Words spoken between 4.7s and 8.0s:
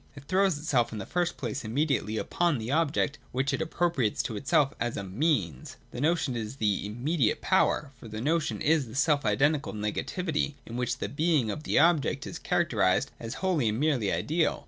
as a Means. The notion is this immediate power;